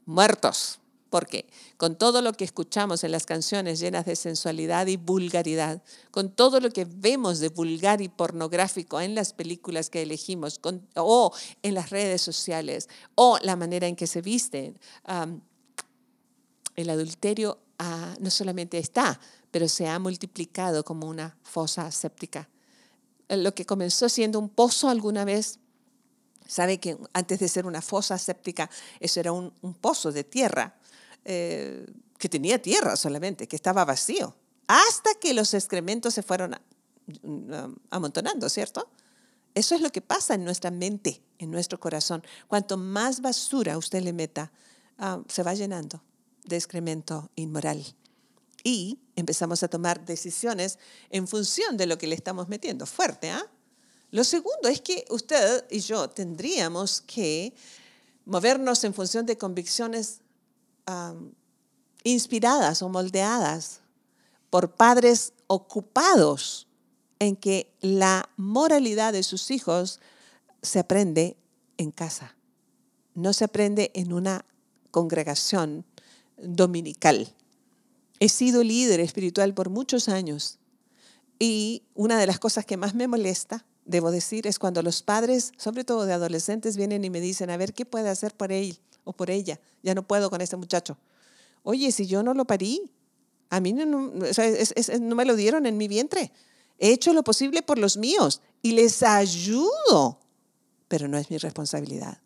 muertos. 0.06 0.80
Porque 1.10 1.48
con 1.78 1.98
todo 1.98 2.22
lo 2.22 2.34
que 2.34 2.44
escuchamos 2.44 3.04
en 3.06 3.14
las 3.14 3.26
canciones 3.26 3.80
llenas 3.80 4.06
de 4.06 4.18
sensualidad 4.18 4.88
y 4.88 4.98
vulgaridad, 4.98 5.82
con 6.12 6.30
todo 6.30 6.60
lo 6.60 6.70
que 6.72 6.86
vemos 6.86 7.40
de 7.40 7.48
vulgar 7.48 8.02
y 8.02 8.10
pornográfico 8.10 9.00
en 9.00 9.16
las 9.16 9.32
películas 9.32 9.90
que 9.90 10.02
elegimos, 10.02 10.60
o 10.96 11.34
en 11.64 11.74
las 11.74 11.92
redes 11.92 12.22
sociales, 12.22 12.90
o 13.16 13.40
la 13.42 13.56
manera 13.56 13.88
en 13.88 13.96
que 13.96 14.06
se 14.06 14.22
visten, 14.22 14.78
el 16.76 16.90
adulterio 16.90 17.60
ah, 17.80 18.16
no 18.20 18.30
solamente 18.30 18.78
está, 18.78 19.20
pero 19.52 19.68
se 19.68 19.88
ha 19.88 20.00
multiplicado 20.00 20.84
como 20.84 21.08
una 21.08 21.38
fosa 21.44 21.90
séptica. 21.92 22.50
Lo 23.30 23.54
que 23.54 23.66
comenzó 23.66 24.10
siendo 24.10 24.40
un 24.40 24.50
pozo 24.50 24.90
alguna 24.90 25.26
vez, 25.26 25.60
sabe 26.48 26.80
que 26.80 26.98
antes 27.14 27.40
de 27.40 27.48
ser 27.48 27.66
una 27.66 27.82
fosa 27.82 28.18
séptica, 28.18 28.70
eso 29.00 29.20
era 29.20 29.32
un, 29.32 29.52
pozo 29.82 30.12
de 30.12 30.24
tierra, 30.24 30.78
eh, 31.26 31.86
que 32.18 32.30
tenía 32.30 32.62
tierra 32.62 32.96
solamente, 32.96 33.48
que 33.48 33.56
estaba 33.56 33.84
vacío, 33.86 34.36
hasta 34.68 35.14
que 35.16 35.34
los 35.34 35.54
excrementos 35.54 36.14
se 36.14 36.24
fueron 36.24 36.56
amontonando, 37.90 38.50
¿cierto? 38.50 38.90
Eso 39.54 39.76
es 39.76 39.82
lo 39.82 39.92
que 39.92 40.02
pasa 40.02 40.36
en 40.36 40.44
nuestra 40.44 40.72
mente, 40.72 41.22
en 41.38 41.52
nuestro 41.52 41.80
corazón. 41.80 42.24
Cuanto 42.48 42.78
más 42.78 43.22
basura 43.22 43.78
usted 43.78 44.04
le 44.04 44.14
meta, 44.14 44.52
ah, 44.98 45.22
se 45.28 45.44
va 45.44 45.54
llenando 45.54 46.02
de 46.48 46.56
excremento 46.56 47.30
inmoral. 47.36 47.84
Y 48.64 49.00
empezamos 49.16 49.64
a 49.64 49.68
tomar 49.68 50.06
decisiones 50.06 50.80
en 51.10 51.28
función 51.28 51.78
de 51.78 51.86
lo 51.86 51.98
que 51.98 52.08
le 52.08 52.16
estamos 52.16 52.48
metiendo. 52.48 52.86
Fuerte, 52.86 53.30
¿ah? 53.30 53.46
Lo 54.12 54.24
segundo 54.24 54.70
es 54.70 54.82
que 54.82 55.06
usted 55.10 55.66
y 55.70 55.80
yo 55.80 56.10
tendríamos 56.10 57.02
que 57.02 57.54
movernos 58.26 58.84
en 58.84 58.94
función 58.94 59.26
de 59.26 59.38
convicciones 59.38 60.22
inspiradas 62.04 62.82
o 62.82 62.90
moldeadas 62.90 63.82
por 64.50 64.72
padres 64.72 65.34
ocupados 65.48 66.68
en 67.20 67.36
que 67.36 67.74
la 67.82 68.30
moralidad 68.38 69.12
de 69.12 69.24
sus 69.24 69.52
hijos 69.52 70.00
se 70.62 70.80
aprende 70.80 71.36
en 71.78 71.92
casa, 71.92 72.38
no 73.14 73.34
se 73.34 73.44
aprende 73.44 73.92
en 73.94 74.14
una 74.14 74.46
congregación 74.92 75.86
dominical. 76.38 77.34
He 78.20 78.30
sido 78.30 78.64
líder 78.64 79.00
espiritual 79.00 79.54
por 79.54 79.70
muchos 79.70 80.10
años 80.10 80.60
y 81.40 81.84
una 81.94 82.20
de 82.20 82.26
las 82.26 82.40
cosas 82.40 82.66
que 82.66 82.78
más 82.78 82.96
me 82.96 83.08
molesta, 83.08 83.66
debo 83.86 84.12
decir, 84.12 84.48
es 84.48 84.60
cuando 84.60 84.82
los 84.82 85.04
padres, 85.04 85.52
sobre 85.58 85.84
todo 85.84 86.06
de 86.06 86.14
adolescentes, 86.14 86.78
vienen 86.78 87.06
y 87.06 87.10
me 87.10 87.22
dicen, 87.22 87.50
a 87.50 87.58
ver, 87.58 87.74
¿qué 87.74 87.86
puede 87.86 88.10
hacer 88.10 88.36
por 88.36 88.52
él 88.52 88.80
o 89.04 89.14
por 89.14 89.30
ella? 89.30 89.60
Ya 89.84 89.94
no 89.94 90.04
puedo 90.08 90.30
con 90.30 90.42
este 90.42 90.58
muchacho. 90.58 90.98
Oye, 91.64 91.92
si 91.92 92.08
yo 92.08 92.24
no 92.24 92.34
lo 92.34 92.46
parí, 92.46 92.92
a 93.50 93.60
mí 93.60 93.74
no, 93.74 93.86
no 93.86 95.16
me 95.16 95.26
lo 95.26 95.36
dieron 95.36 95.66
en 95.66 95.78
mi 95.78 95.88
vientre. 95.88 96.32
He 96.80 96.92
hecho 96.92 97.14
lo 97.14 97.24
posible 97.24 97.62
por 97.62 97.78
los 97.78 97.98
míos 97.98 98.42
y 98.62 98.72
les 98.72 99.04
ayudo, 99.04 100.20
pero 100.88 101.08
no 101.08 101.18
es 101.18 101.30
mi 101.30 101.38
responsabilidad 101.38 102.20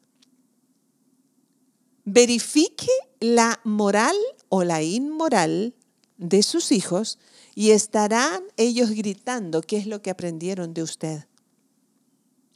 verifique 2.05 2.91
la 3.19 3.59
moral 3.63 4.15
o 4.49 4.63
la 4.63 4.81
inmoral 4.81 5.75
de 6.17 6.43
sus 6.43 6.71
hijos 6.71 7.19
y 7.55 7.71
estarán 7.71 8.43
ellos 8.57 8.91
gritando 8.91 9.61
qué 9.61 9.77
es 9.77 9.87
lo 9.87 10.01
que 10.01 10.09
aprendieron 10.09 10.73
de 10.73 10.83
usted. 10.83 11.25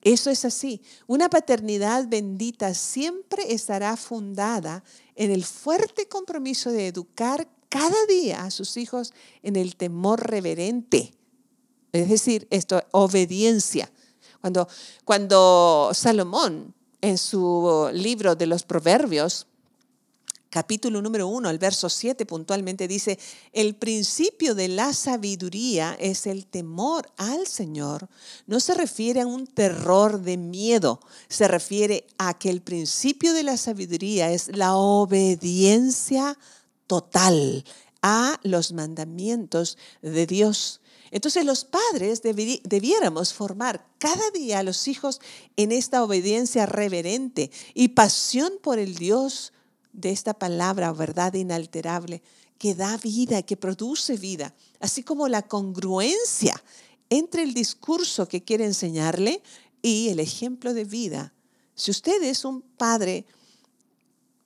Eso 0.02 0.30
es 0.30 0.46
así. 0.46 0.82
Una 1.08 1.30
paternidad 1.30 2.08
bendita 2.08 2.76
siempre 2.76 3.54
estará 3.54 3.98
fundada 3.98 4.84
en 5.16 5.32
el 5.32 5.44
fuerte 5.44 6.08
compromiso 6.08 6.72
de 6.72 6.88
educar 6.88 7.50
cada 7.70 8.06
día 8.08 8.44
a 8.44 8.52
sus 8.52 8.78
hijos 8.78 9.14
en 9.42 9.56
el 9.56 9.76
temor 9.76 10.30
reverente. 10.30 11.12
Es 11.92 12.08
decir, 12.08 12.48
esto, 12.52 12.84
obediencia. 12.92 13.92
Cuando, 14.42 14.68
cuando 15.06 15.90
Salomón 15.94 16.76
en 17.06 17.20
su 17.20 17.90
libro 17.94 18.36
de 18.36 18.48
los 18.48 18.64
Proverbios, 18.64 19.46
capítulo 20.50 21.04
número 21.04 21.28
uno, 21.28 21.52
el 21.52 21.60
verso 21.60 21.88
7 21.88 22.26
puntualmente 22.26 22.88
dice, 22.88 23.20
el 23.54 23.76
principio 23.76 24.56
de 24.56 24.70
la 24.70 24.92
sabiduría 24.92 25.96
es 26.00 26.26
el 26.26 26.48
temor 26.48 27.12
al 27.18 27.46
Señor. 27.46 28.10
No 28.48 28.60
se 28.60 28.74
refiere 28.74 29.22
a 29.22 29.28
un 29.28 29.46
terror 29.46 30.20
de 30.22 30.38
miedo, 30.38 31.00
se 31.28 31.48
refiere 31.48 32.08
a 32.18 32.40
que 32.40 32.50
el 32.50 32.62
principio 32.62 33.34
de 33.34 33.44
la 33.44 33.58
sabiduría 33.58 34.32
es 34.32 34.58
la 34.58 34.76
obediencia 34.76 36.40
total 36.88 37.64
a 38.02 38.40
los 38.42 38.72
mandamientos 38.72 39.78
de 40.02 40.26
Dios. 40.26 40.82
Entonces 41.16 41.46
los 41.46 41.64
padres 41.64 42.22
debiéramos 42.22 43.34
formar 43.34 43.88
cada 44.00 44.32
día 44.32 44.60
a 44.60 44.64
los 44.64 44.90
hijos 44.90 45.22
en 45.56 45.72
esta 45.72 46.04
obediencia 46.04 46.66
reverente 46.66 47.52
y 47.74 47.88
pasión 47.88 48.52
por 48.62 48.80
el 48.80 48.96
Dios 48.96 49.54
de 49.94 50.12
esta 50.12 50.34
palabra, 50.34 50.92
verdad 50.92 51.34
inalterable, 51.36 52.22
que 52.58 52.76
da 52.76 52.98
vida, 52.98 53.44
que 53.44 53.56
produce 53.56 54.18
vida, 54.18 54.54
así 54.82 55.04
como 55.04 55.30
la 55.30 55.44
congruencia 55.44 56.62
entre 57.10 57.44
el 57.44 57.54
discurso 57.54 58.28
que 58.28 58.44
quiere 58.44 58.66
enseñarle 58.66 59.42
y 59.82 60.10
el 60.10 60.20
ejemplo 60.20 60.74
de 60.74 60.84
vida. 60.84 61.34
Si 61.76 61.92
usted 61.92 62.22
es 62.24 62.44
un 62.44 62.62
padre 62.62 63.26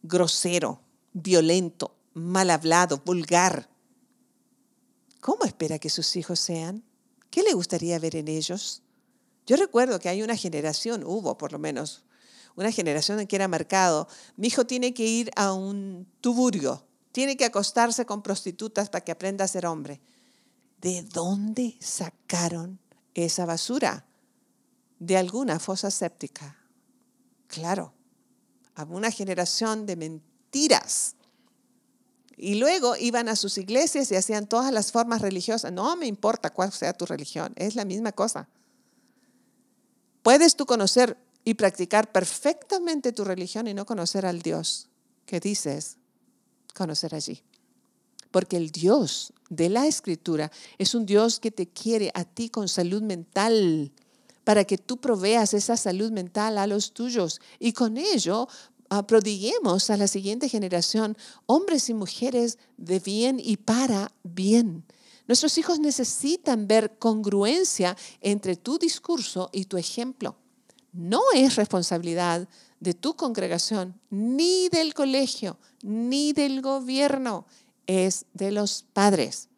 grosero, 0.03 0.81
violento, 1.13 1.95
mal 2.13 2.51
hablado, 2.51 3.01
vulgar, 3.03 3.67
¿Cómo 5.19 5.45
espera 5.45 5.79
que 5.79 5.89
sus 5.89 6.15
hijos 6.15 6.39
sean? 6.39 6.83
¿Qué 7.29 7.43
le 7.43 7.53
gustaría 7.53 7.99
ver 7.99 8.15
en 8.15 8.27
ellos? 8.27 8.81
Yo 9.45 9.55
recuerdo 9.57 9.99
que 9.99 10.09
hay 10.09 10.21
una 10.21 10.35
generación, 10.35 11.03
hubo 11.05 11.37
por 11.37 11.51
lo 11.51 11.59
menos, 11.59 12.03
una 12.55 12.71
generación 12.71 13.19
en 13.19 13.27
que 13.27 13.35
era 13.35 13.47
marcado, 13.47 14.07
mi 14.37 14.47
hijo 14.47 14.65
tiene 14.65 14.93
que 14.93 15.05
ir 15.05 15.31
a 15.35 15.53
un 15.53 16.07
tuburio, 16.21 16.85
tiene 17.11 17.37
que 17.37 17.45
acostarse 17.45 18.05
con 18.05 18.21
prostitutas 18.21 18.89
para 18.89 19.03
que 19.03 19.11
aprenda 19.11 19.45
a 19.45 19.47
ser 19.47 19.65
hombre. 19.65 20.01
¿De 20.79 21.01
dónde 21.03 21.77
sacaron 21.81 22.79
esa 23.13 23.45
basura? 23.45 24.05
De 24.99 25.17
alguna 25.17 25.59
fosa 25.59 25.91
séptica. 25.91 26.57
Claro, 27.47 27.93
una 28.87 29.11
generación 29.11 29.85
de 29.85 29.95
mentiras 29.95 31.15
y 32.41 32.55
luego 32.55 32.95
iban 32.95 33.27
a 33.27 33.35
sus 33.35 33.57
iglesias 33.57 34.09
y 34.11 34.15
hacían 34.15 34.47
todas 34.47 34.71
las 34.71 34.93
formas 34.93 35.21
religiosas. 35.21 35.73
No 35.73 35.95
me 35.97 36.07
importa 36.07 36.51
cuál 36.51 36.71
sea 36.71 36.93
tu 36.93 37.05
religión, 37.05 37.53
es 37.57 37.75
la 37.75 37.83
misma 37.83 38.13
cosa. 38.13 38.47
Puedes 40.23 40.55
tú 40.55 40.65
conocer 40.65 41.17
y 41.43 41.55
practicar 41.55 42.11
perfectamente 42.13 43.11
tu 43.11 43.25
religión 43.25 43.67
y 43.67 43.73
no 43.73 43.85
conocer 43.85 44.25
al 44.25 44.41
Dios 44.41 44.87
que 45.25 45.41
dices 45.41 45.97
conocer 46.73 47.13
allí. 47.13 47.43
Porque 48.31 48.55
el 48.55 48.71
Dios 48.71 49.33
de 49.49 49.67
la 49.67 49.85
Escritura 49.85 50.49
es 50.77 50.95
un 50.95 51.05
Dios 51.05 51.41
que 51.41 51.51
te 51.51 51.67
quiere 51.67 52.09
a 52.13 52.23
ti 52.23 52.49
con 52.49 52.69
salud 52.69 53.01
mental 53.01 53.91
para 54.45 54.63
que 54.63 54.77
tú 54.77 54.97
proveas 54.97 55.53
esa 55.53 55.75
salud 55.75 56.11
mental 56.11 56.57
a 56.57 56.67
los 56.67 56.93
tuyos 56.93 57.41
y 57.59 57.73
con 57.73 57.97
ello 57.97 58.47
prodiguemos 59.07 59.89
a 59.89 59.97
la 59.97 60.07
siguiente 60.07 60.49
generación 60.49 61.17
hombres 61.45 61.89
y 61.89 61.93
mujeres 61.93 62.57
de 62.77 62.99
bien 62.99 63.39
y 63.39 63.57
para 63.57 64.11
bien. 64.23 64.83
Nuestros 65.27 65.57
hijos 65.59 65.79
necesitan 65.79 66.67
ver 66.67 66.97
congruencia 66.97 67.95
entre 68.19 68.55
tu 68.55 68.79
discurso 68.79 69.49
y 69.53 69.65
tu 69.65 69.77
ejemplo. 69.77 70.35
No 70.91 71.21
es 71.35 71.55
responsabilidad 71.55 72.47
de 72.79 72.93
tu 72.95 73.15
congregación, 73.15 73.99
ni 74.09 74.69
del 74.69 74.95
colegio, 74.95 75.59
ni 75.83 76.33
del 76.33 76.61
gobierno, 76.61 77.45
es 77.85 78.25
de 78.33 78.51
los 78.51 78.85
padres. 78.93 79.49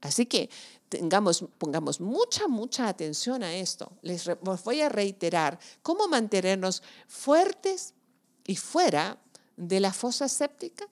Así 0.00 0.24
que 0.24 0.48
tengamos, 0.88 1.44
pongamos 1.58 2.00
mucha, 2.00 2.48
mucha 2.48 2.88
atención 2.88 3.42
a 3.42 3.54
esto. 3.54 3.92
Les 4.00 4.30
voy 4.64 4.80
a 4.80 4.88
reiterar 4.88 5.58
cómo 5.82 6.08
mantenernos 6.08 6.82
fuertes 7.06 7.94
y 8.48 8.56
fuera 8.56 9.18
de 9.56 9.78
la 9.78 9.92
fosa 9.92 10.26
séptica, 10.26 10.88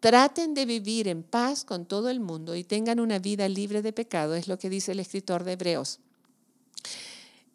traten 0.00 0.52
de 0.52 0.66
vivir 0.66 1.08
en 1.08 1.22
paz 1.22 1.64
con 1.64 1.86
todo 1.86 2.10
el 2.10 2.20
mundo 2.20 2.56
y 2.56 2.64
tengan 2.64 3.00
una 3.00 3.20
vida 3.20 3.48
libre 3.48 3.82
de 3.82 3.92
pecado, 3.92 4.34
es 4.34 4.48
lo 4.48 4.58
que 4.58 4.68
dice 4.68 4.92
el 4.92 5.00
escritor 5.00 5.44
de 5.44 5.52
Hebreos. 5.52 6.00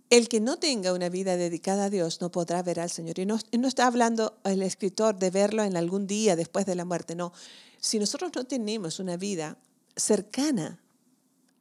el 0.09 0.29
que 0.29 0.39
no 0.39 0.59
tenga 0.59 0.93
una 0.93 1.09
vida 1.09 1.37
dedicada 1.37 1.85
a 1.85 1.89
Dios 1.89 2.21
no 2.21 2.29
podrá 2.29 2.61
ver 2.61 2.79
al 2.79 2.91
Señor. 2.91 3.17
Y 3.17 3.25
no, 3.25 3.67
está 3.67 3.87
hablando 3.87 4.37
el 4.43 4.61
escritor 4.61 5.17
de 5.17 5.31
verlo 5.31 5.63
en 5.63 5.75
algún 5.75 6.05
día 6.05 6.35
después 6.35 6.67
de 6.67 6.75
la 6.75 6.85
muerte, 6.85 7.15
no. 7.15 7.33
Si 7.79 7.97
nosotros 7.97 8.31
no 8.35 8.43
tenemos 8.43 8.99
una 8.99 9.17
vida 9.17 9.57
cercana 9.95 10.79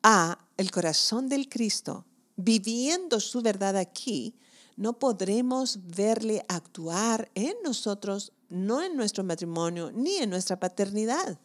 a 0.02 0.38
el 0.58 0.70
corazón 0.70 1.30
del 1.30 1.48
Cristo, 1.48 2.04
viviendo 2.36 3.20
su 3.20 3.40
verdad 3.40 3.76
aquí, 3.76 4.34
no 4.76 4.98
podremos 4.98 5.78
verle 5.84 6.44
actuar 6.48 7.30
en 7.34 7.54
nosotros, 7.64 8.32
no 8.48 8.82
en 8.82 8.96
nuestro 8.96 9.24
matrimonio, 9.24 9.90
ni 9.92 10.16
en 10.16 10.30
nuestra 10.30 10.58
paternidad. 10.58 11.38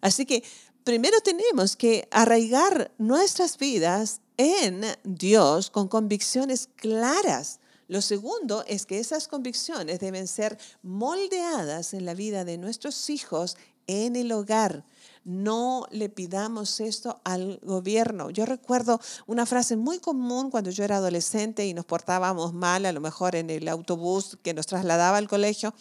Así 0.00 0.26
que 0.26 0.42
primero 0.84 1.20
tenemos 1.20 1.76
que 1.76 2.06
arraigar 2.10 2.92
nuestras 2.98 3.56
vidas 3.58 4.20
en 4.36 4.84
Dios 5.04 5.70
con 5.70 5.88
convicciones 5.88 6.68
claras. 6.76 7.60
Lo 7.88 8.00
segundo 8.00 8.64
es 8.66 8.86
que 8.86 8.98
esas 8.98 9.28
convicciones 9.28 10.00
deben 10.00 10.26
ser 10.26 10.58
moldeadas 10.82 11.94
en 11.94 12.04
la 12.04 12.14
vida 12.14 12.44
de 12.44 12.58
nuestros 12.58 13.10
hijos 13.10 13.56
en 13.86 14.16
el 14.16 14.32
hogar. 14.32 14.84
No 15.24 15.86
le 15.90 16.10
pidamos 16.10 16.80
esto 16.80 17.20
al 17.24 17.58
gobierno. 17.62 18.28
Yo 18.28 18.44
recuerdo 18.44 19.00
una 19.26 19.46
frase 19.46 19.74
muy 19.74 19.98
común 19.98 20.50
cuando 20.50 20.70
yo 20.70 20.84
era 20.84 20.96
adolescente 20.96 21.66
y 21.66 21.72
nos 21.72 21.86
portábamos 21.86 22.52
mal, 22.52 22.84
a 22.84 22.92
lo 22.92 23.00
mejor 23.00 23.34
en 23.34 23.48
el 23.48 23.66
autobús 23.68 24.36
que 24.42 24.52
nos 24.52 24.66
trasladaba 24.66 25.16
al 25.16 25.28
colegio, 25.28 25.72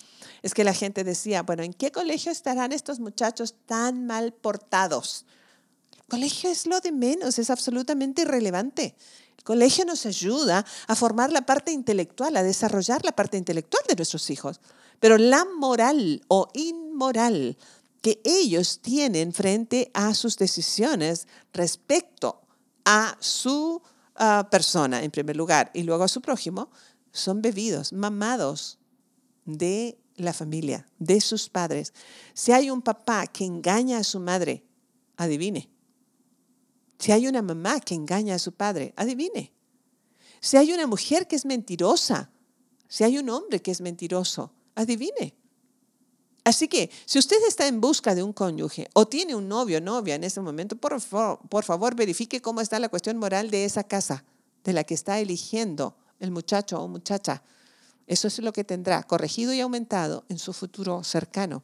es 0.44 0.54
que 0.54 0.64
la 0.64 0.74
gente 0.74 1.04
decía, 1.04 1.44
bueno, 1.44 1.64
¿en 1.64 1.74
qué 1.74 1.92
colegio 1.92 2.32
estarán 2.32 2.72
estos 2.72 3.02
muchachos 3.02 3.56
tan 3.66 4.06
mal 4.06 4.32
portados? 4.32 5.26
El 5.92 6.04
colegio 6.08 6.50
es 6.50 6.66
lo 6.66 6.80
de 6.80 6.94
menos, 6.94 7.38
es 7.38 7.50
absolutamente 7.50 8.22
irrelevante. 8.22 8.96
El 9.38 9.44
colegio 9.44 9.84
nos 9.84 10.06
ayuda 10.06 10.66
a 10.88 10.96
formar 10.96 11.34
la 11.34 11.46
parte 11.46 11.74
intelectual, 11.74 12.38
a 12.38 12.44
desarrollar 12.44 13.04
la 13.04 13.12
parte 13.12 13.36
intelectual 13.36 13.84
de 13.90 13.96
nuestros 13.96 14.30
hijos. 14.30 14.62
Pero 15.02 15.18
la 15.18 15.44
moral 15.44 16.24
o 16.30 16.48
inmoral 16.54 17.58
que 18.04 18.22
ellos 18.26 18.82
tienen 18.82 19.32
frente 19.32 19.90
a 19.94 20.14
sus 20.14 20.36
decisiones 20.38 21.26
respecto 21.54 22.42
a 22.84 23.16
su 23.22 23.82
ah, 24.16 24.50
persona, 24.52 25.02
en 25.04 25.10
primer 25.10 25.38
lugar, 25.38 25.72
y 25.74 25.84
luego 25.84 26.04
a 26.04 26.10
su 26.10 26.22
prójimo, 26.22 26.70
son 27.14 27.42
bebidos, 27.42 27.94
mamados 27.94 28.78
de 29.46 29.98
la 30.18 30.34
familia, 30.34 30.86
de 31.00 31.22
sus 31.22 31.48
padres. 31.48 31.94
Si 32.34 32.52
hay 32.52 32.70
un 32.70 32.82
papá 32.82 33.26
que 33.26 33.46
engaña 33.46 34.00
a 34.00 34.04
su 34.04 34.20
madre, 34.20 34.66
adivine. 35.16 35.70
Si 37.00 37.14
hay 37.14 37.26
una 37.26 37.42
mamá 37.42 37.80
que 37.80 37.96
engaña 37.96 38.36
a 38.36 38.40
su 38.40 38.52
padre, 38.52 38.94
adivine. 38.98 39.54
Si 40.42 40.58
hay 40.58 40.74
una 40.74 40.88
mujer 40.88 41.26
que 41.26 41.38
es 41.38 41.46
mentirosa, 41.46 42.34
si 42.90 43.06
hay 43.06 43.18
un 43.18 43.30
hombre 43.30 43.62
que 43.62 43.72
es 43.72 43.80
mentiroso, 43.80 44.52
adivine. 44.76 45.38
Así 46.44 46.68
que 46.68 46.90
si 47.06 47.20
usted 47.20 47.38
está 47.48 47.68
en 47.68 47.80
busca 47.80 48.16
de 48.16 48.24
un 48.24 48.34
cónyuge 48.34 48.90
o 48.94 49.08
tiene 49.08 49.34
un 49.34 49.48
novio 49.48 49.78
o 49.78 49.82
novia 49.82 50.16
en 50.16 50.26
ese 50.26 50.42
momento, 50.42 50.76
por 50.76 51.00
favor, 51.00 51.40
por 51.48 51.64
favor 51.64 51.96
verifique 51.96 52.42
cómo 52.42 52.60
está 52.60 52.80
la 52.80 52.90
cuestión 52.90 53.18
moral 53.18 53.50
de 53.50 53.64
esa 53.64 53.86
casa, 53.86 54.26
de 54.64 54.74
la 54.74 54.84
que 54.84 54.94
está 54.94 55.20
eligiendo 55.20 55.96
el 56.20 56.32
muchacho 56.32 56.82
o 56.82 56.88
muchacha. 56.88 57.44
Eso 58.08 58.28
es 58.28 58.40
lo 58.40 58.52
que 58.52 58.66
tendrá 58.66 59.04
corregido 59.04 59.54
y 59.54 59.62
aumentado 59.62 60.26
en 60.28 60.38
su 60.38 60.52
futuro 60.52 61.04
cercano. 61.06 61.64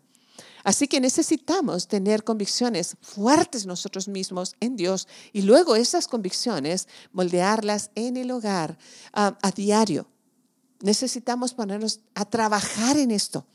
Así 0.64 0.88
que 0.88 1.02
necesitamos 1.02 1.90
tener 1.90 2.24
convicciones 2.24 2.96
fuertes 3.02 3.66
nosotros 3.66 4.08
mismos 4.08 4.56
en 4.62 4.78
Dios 4.78 5.10
y 5.34 5.42
luego 5.42 5.76
esas 5.76 6.08
convicciones 6.08 6.88
moldearlas 7.12 7.92
en 7.96 8.16
el 8.16 8.32
hogar 8.32 8.78
ah, 9.12 9.38
a 9.42 9.52
diario. 9.52 10.08
Necesitamos 10.82 11.54
ponernos 11.54 12.00
a 12.16 12.24
trabajar 12.24 12.96
en 12.96 13.12
esto 13.12 13.46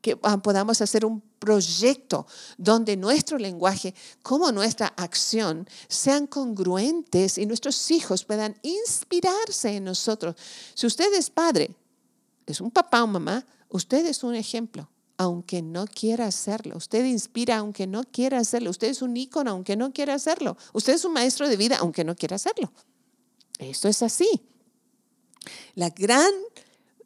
que 0.00 0.18
ah, 0.22 0.38
podamos 0.38 0.80
hacer 0.80 1.04
un 1.04 1.20
proyecto 1.38 2.26
donde 2.58 2.96
nuestro 2.96 3.38
lenguaje 3.38 3.94
como 4.22 4.52
nuestra 4.52 4.88
acción 4.88 5.68
sean 5.88 6.26
congruentes 6.26 7.38
y 7.38 7.46
nuestros 7.46 7.90
hijos 7.90 8.24
puedan 8.24 8.56
inspirarse 8.62 9.76
en 9.76 9.84
nosotros. 9.84 10.36
Si 10.74 10.86
usted 10.86 11.12
es 11.14 11.30
padre, 11.30 11.74
es 12.46 12.60
un 12.60 12.70
papá 12.70 13.02
o 13.02 13.06
mamá, 13.06 13.46
usted 13.68 14.06
es 14.06 14.22
un 14.22 14.34
ejemplo, 14.34 14.88
aunque 15.16 15.62
no 15.62 15.86
quiera 15.86 16.26
hacerlo. 16.26 16.76
Usted 16.76 17.04
inspira 17.04 17.58
aunque 17.58 17.86
no 17.86 18.04
quiera 18.04 18.38
hacerlo. 18.38 18.70
Usted 18.70 18.88
es 18.88 19.02
un 19.02 19.16
ícono 19.16 19.50
aunque 19.50 19.76
no 19.76 19.92
quiera 19.92 20.14
hacerlo. 20.14 20.56
Usted 20.72 20.94
es 20.94 21.04
un 21.04 21.12
maestro 21.12 21.48
de 21.48 21.56
vida 21.56 21.76
aunque 21.78 22.04
no 22.04 22.16
quiera 22.16 22.36
hacerlo. 22.36 22.72
Esto 23.58 23.88
es 23.88 24.02
así. 24.02 24.28
La 25.74 25.90
gran 25.90 26.32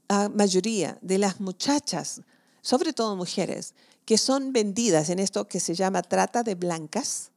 ah, 0.08 0.30
mayoría 0.32 0.98
de 1.02 1.18
las 1.18 1.40
muchachas 1.40 2.22
sobre 2.64 2.94
todo 2.94 3.14
mujeres, 3.14 3.74
que 4.06 4.16
son 4.16 4.54
vendidas 4.54 5.10
en 5.10 5.18
esto 5.18 5.46
que 5.46 5.60
se 5.60 5.74
llama 5.74 6.00
trata 6.00 6.42
de 6.42 6.54
blancas, 6.54 7.30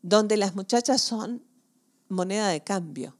donde 0.00 0.36
las 0.36 0.54
muchachas 0.54 1.02
son 1.02 1.44
moneda 2.08 2.48
de 2.48 2.62
cambio, 2.62 3.16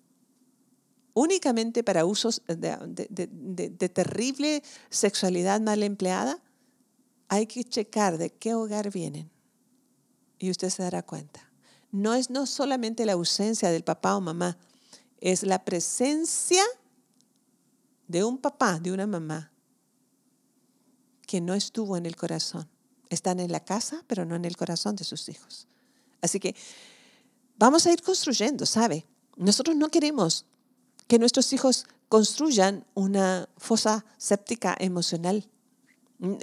únicamente 1.12 1.82
para 1.82 2.04
usos 2.04 2.42
de, 2.46 3.88
terrible 3.92 4.62
sexualidad 4.90 5.60
mal 5.60 5.82
empleada, 5.82 6.38
hay 7.26 7.48
que 7.48 7.64
checar 7.64 8.16
de 8.16 8.30
qué 8.30 8.54
hogar 8.54 8.92
vienen 8.92 9.28
y 10.38 10.52
usted 10.52 10.70
se 10.70 10.84
dará 10.84 11.02
cuenta. 11.02 11.50
No 11.90 12.14
es 12.14 12.30
no 12.30 12.46
solamente 12.46 13.04
la 13.04 13.14
ausencia 13.14 13.72
del 13.72 13.82
papá 13.82 14.14
o 14.14 14.20
mamá, 14.20 14.56
es 15.20 15.42
la 15.42 15.64
presencia 15.64 16.62
de 18.06 18.22
un 18.22 18.38
papá, 18.38 18.78
de 18.78 18.92
una 18.92 19.08
mamá, 19.08 19.50
que 21.30 21.40
no 21.40 21.54
estuvo 21.54 21.96
en 21.96 22.06
el 22.06 22.16
corazón. 22.16 22.68
Están 23.08 23.38
en 23.38 23.52
la 23.52 23.60
casa, 23.60 24.02
pero 24.08 24.24
no 24.24 24.34
en 24.34 24.44
el 24.44 24.56
corazón 24.56 24.96
de 24.96 25.04
sus 25.04 25.28
hijos. 25.28 25.68
Así 26.20 26.40
que 26.40 26.56
vamos 27.56 27.86
a 27.86 27.92
ir 27.92 28.02
construyendo, 28.02 28.66
¿sabe? 28.66 29.06
Nosotros 29.36 29.76
no 29.76 29.90
queremos 29.90 30.44
que 31.06 31.20
nuestros 31.20 31.52
hijos 31.52 31.86
construyan 32.08 32.84
una 32.94 33.48
fosa 33.58 34.04
séptica 34.18 34.76
emocional. 34.80 35.48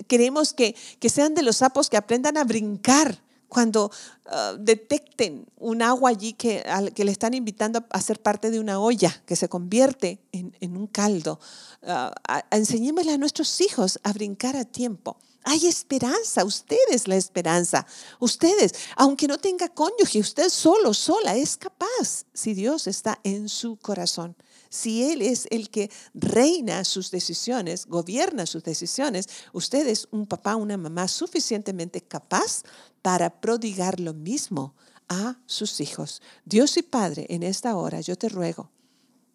Queremos 0.07 0.53
que, 0.53 0.73
que 1.01 1.09
sean 1.09 1.35
de 1.35 1.43
los 1.43 1.57
sapos 1.57 1.89
que 1.89 1.97
aprendan 1.97 2.37
a 2.37 2.45
brincar 2.45 3.21
cuando 3.47 3.91
ah, 4.25 4.55
detecten 4.59 5.45
un 5.57 5.81
agua 5.81 6.09
allí 6.09 6.33
que, 6.33 6.63
que, 6.95 7.05
le 7.05 7.11
están 7.11 7.33
invitando 7.33 7.85
a 7.89 8.01
ser 8.01 8.21
parte 8.21 8.51
de 8.51 8.59
una 8.59 8.79
olla 8.79 9.23
que 9.25 9.35
se 9.35 9.49
convierte 9.49 10.19
en, 10.31 10.77
un 10.77 10.87
caldo, 10.87 11.39
uh, 11.83 12.11
enseñémosle 12.51 13.13
a 13.13 13.17
nuestros 13.17 13.61
hijos 13.61 13.99
a 14.03 14.13
brincar 14.13 14.55
a 14.55 14.65
tiempo. 14.65 15.17
Hay 15.43 15.65
esperanza, 15.65 16.43
ustedes 16.43 17.07
la 17.07 17.15
esperanza. 17.15 17.87
Ustedes, 18.19 18.73
aunque 18.97 19.27
no 19.27 19.37
tenga 19.37 19.69
cónyuge, 19.69 20.19
usted 20.19 20.49
solo, 20.49 20.93
sola, 20.93 21.35
es 21.35 21.55
capaz 21.55 22.25
si 22.33 22.53
Dios 22.53 22.85
está 22.85 23.19
en 23.23 23.47
su 23.47 23.77
corazón. 23.77 24.35
Si 24.69 25.03
Él 25.03 25.21
es 25.21 25.47
el 25.51 25.69
que 25.69 25.89
reina 26.13 26.83
sus 26.83 27.11
decisiones, 27.11 27.85
gobierna 27.85 28.45
sus 28.45 28.63
decisiones, 28.63 29.27
usted 29.53 29.87
es 29.87 30.07
un 30.11 30.25
papá, 30.25 30.55
una 30.55 30.77
mamá 30.77 31.07
suficientemente 31.07 32.01
capaz 32.01 32.63
para 33.01 33.41
prodigar 33.41 33.99
lo 33.99 34.13
mismo 34.13 34.75
a 35.09 35.39
sus 35.45 35.79
hijos. 35.79 36.21
Dios 36.45 36.77
y 36.77 36.83
Padre, 36.83 37.25
en 37.29 37.43
esta 37.43 37.75
hora 37.75 38.01
yo 38.01 38.15
te 38.17 38.29
ruego 38.29 38.71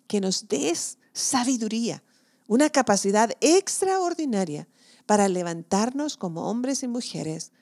que 0.07 0.21
nos 0.21 0.49
des 0.49 0.99
sabiduría, 1.13 2.03
una 2.47 2.69
capacidad 2.69 3.31
extraordinaria 3.41 4.69
para 5.07 5.29
levantarnos 5.29 6.17
como 6.17 6.49
hombres 6.51 6.83
y 6.83 6.89
mujeres 6.89 7.53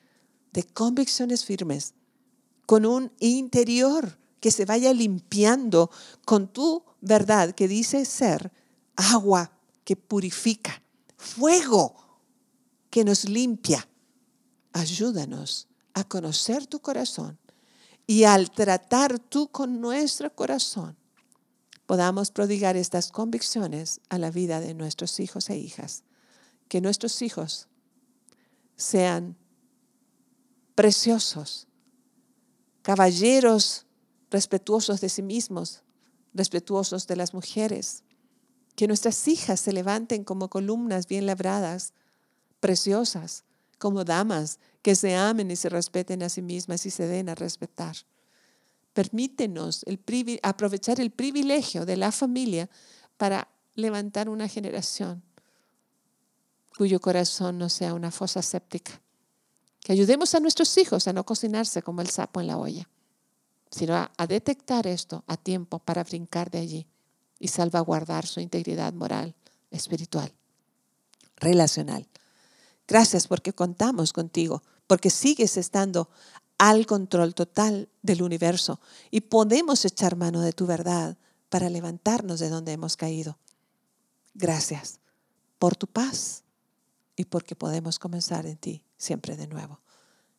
de 0.53 0.65
convicciones 0.65 1.45
firmes, 1.45 1.95
con 2.67 2.87
un 2.87 3.13
interior 3.21 4.20
que 4.41 4.51
se 4.51 4.65
vaya 4.65 4.93
limpiando 4.93 5.91
con 6.25 6.49
tu 6.49 6.85
verdad 7.01 7.55
que 7.55 7.69
dice 7.69 8.05
ser 8.05 8.53
agua 8.97 9.53
que 9.85 9.97
purifica, 9.97 10.83
fuego 11.17 11.95
que 12.91 13.05
nos 13.05 13.29
limpia. 13.29 13.87
Ayúdanos 14.73 15.69
a 15.95 16.05
conocer 16.05 16.67
tu 16.67 16.81
corazón 16.81 17.39
y 18.07 18.25
al 18.25 18.51
tratar 18.51 19.19
tú 19.19 19.49
con 19.49 19.81
nuestro 19.81 20.35
corazón, 20.35 20.97
podamos 21.87 22.31
prodigar 22.31 22.77
estas 22.77 23.11
convicciones 23.11 24.01
a 24.09 24.19
la 24.19 24.31
vida 24.31 24.61
de 24.61 24.75
nuestros 24.75 25.21
hijos 25.21 25.51
e 25.51 25.57
hijas. 25.57 26.05
Que 26.69 26.81
nuestros 26.81 27.21
hijos 27.21 27.69
sean 28.77 29.37
preciosos, 30.75 31.67
caballeros 32.83 33.87
respetuosos 34.31 35.01
de 35.01 35.09
sí 35.09 35.23
mismos, 35.23 35.83
respetuosos 36.35 37.07
de 37.07 37.17
las 37.17 37.35
mujeres. 37.35 38.05
Que 38.77 38.87
nuestras 38.87 39.29
hijas 39.29 39.61
se 39.61 39.73
levanten 39.73 40.25
como 40.25 40.49
columnas 40.49 41.07
bien 41.07 41.27
labradas, 41.27 41.93
preciosas, 42.61 43.45
como 43.79 44.05
damas 44.05 44.59
que 44.83 44.95
se 44.95 45.17
amen 45.17 45.51
y 45.51 45.57
se 45.57 45.69
respeten 45.69 46.23
a 46.23 46.29
sí 46.29 46.43
mismas 46.43 46.87
y 46.87 46.91
se 46.91 47.07
den 47.07 47.29
a 47.29 47.35
respetar. 47.35 47.97
Permítenos 48.93 49.85
aprovechar 50.43 51.01
el 51.01 51.11
privilegio 51.11 51.87
de 51.87 51.97
la 51.97 52.13
familia 52.13 52.69
para 53.17 53.49
levantar 53.75 54.29
una 54.29 54.49
generación 54.49 55.23
cuyo 56.77 57.01
corazón 57.01 57.59
no 57.59 57.69
sea 57.69 57.95
una 57.95 58.11
fosa 58.11 58.43
séptica. 58.43 59.01
Que 59.81 59.93
ayudemos 59.93 60.35
a 60.35 60.41
nuestros 60.41 60.77
hijos 60.79 61.09
a 61.09 61.13
no 61.13 61.25
cocinarse 61.25 61.83
como 61.83 62.01
el 62.01 62.09
sapo 62.09 62.41
en 62.41 62.47
la 62.47 62.57
olla, 62.57 62.89
sino 63.71 63.95
a, 63.95 64.27
detectar 64.27 64.87
esto 64.87 65.25
a 65.27 65.37
tiempo 65.37 65.79
para 65.79 66.05
brincar 66.05 66.51
de 66.51 66.59
allí 66.59 66.87
y 67.39 67.49
salvaguardar 67.49 68.27
su 68.27 68.41
integridad 68.41 68.93
moral, 68.93 69.35
espiritual, 69.71 70.33
relacional. 71.37 72.09
Gracias 72.87 73.29
porque 73.29 73.53
contamos 73.53 74.13
contigo, 74.13 74.63
porque 74.87 75.11
sigues 75.11 75.57
estando 75.57 76.11
al 76.59 76.85
control 76.87 77.35
total 77.35 77.89
del 78.03 78.23
universo 78.23 78.81
y 79.11 79.23
podemos 79.23 79.85
echar 79.85 80.17
mano 80.17 80.41
de 80.41 80.53
tu 80.53 80.67
verdad 80.67 81.17
para 81.49 81.71
levantarnos 81.71 82.41
de 82.41 82.49
donde 82.49 82.73
hemos 82.73 82.97
caído. 82.97 83.39
Gracias 84.35 85.01
por 85.59 85.77
tu 85.77 85.87
paz 85.87 86.43
y 87.17 87.25
porque 87.25 87.55
podemos 87.55 87.99
comenzar 87.99 88.47
en 88.47 88.57
ti 88.57 88.83
siempre 88.97 89.37
de 89.37 89.47
nuevo. 89.47 89.81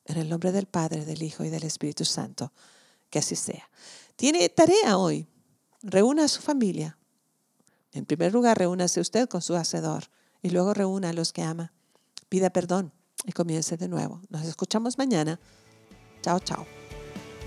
En 0.06 0.18
el 0.18 0.30
nombre 0.30 0.52
del 0.52 0.66
Padre, 0.66 1.06
del 1.06 1.24
Hijo 1.24 1.44
y 1.44 1.50
del 1.50 1.64
Espíritu 1.64 2.06
Santo, 2.06 2.52
que 3.12 3.20
así 3.20 3.36
sea. 3.36 3.70
Tiene 4.16 4.50
tarea 4.50 4.98
hoy. 4.98 5.28
Reúna 5.84 6.24
a 6.24 6.28
su 6.28 6.42
familia. 6.42 6.98
En 7.92 8.06
primer 8.06 8.34
lugar, 8.34 8.58
reúnase 8.58 9.00
usted 9.00 9.28
con 9.28 9.42
su 9.42 9.56
hacedor 9.56 10.06
y 10.42 10.50
luego 10.50 10.74
reúna 10.74 11.10
a 11.10 11.14
los 11.14 11.34
que 11.34 11.44
ama. 11.44 11.74
Pida 12.30 12.50
perdón 12.50 12.94
y 13.26 13.34
comience 13.34 13.78
de 13.78 13.88
nuevo. 13.88 14.22
Nos 14.30 14.46
escuchamos 14.46 14.98
mañana. 14.98 15.40
Chao, 16.22 16.40
chao. 16.40 16.66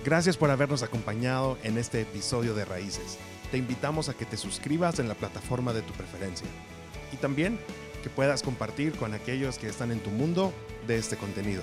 Gracias 0.05 0.37
por 0.37 0.51
habernos 0.51 0.83
acompañado 0.83 1.57
en 1.63 1.79
este 1.79 2.03
episodio 2.03 2.55
de 2.55 2.65
Raíces. 2.65 3.17
Te 3.51 3.57
invitamos 3.57 4.09
a 4.09 4.15
que 4.15 4.27
te 4.27 4.37
suscribas 4.37 4.99
en 4.99 5.09
la 5.09 5.15
plataforma 5.15 5.73
de 5.73 5.83
tu 5.83 5.93
preferencia 5.95 6.47
y 7.13 7.17
también 7.17 7.59
que 8.03 8.11
puedas 8.11 8.43
compartir 8.43 8.93
con 8.99 9.15
aquellos 9.15 9.59
que 9.59 9.69
están 9.69 9.91
en 9.91 10.03
tu 10.03 10.11
mundo 10.11 10.53
de 10.87 10.99
este 10.99 11.17
contenido. 11.17 11.63